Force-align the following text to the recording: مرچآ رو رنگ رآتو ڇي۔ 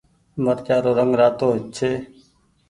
مرچآ 0.43 0.75
رو 0.83 0.91
رنگ 0.99 1.13
رآتو 1.19 1.47
ڇي۔ 1.75 1.91